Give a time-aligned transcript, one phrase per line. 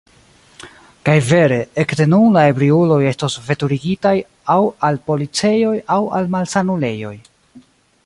[1.09, 4.17] Kaj vere: ekde nun la ebriuloj estos veturigitaj
[4.57, 7.17] aŭ al policejoj aŭ al malsanulejoj.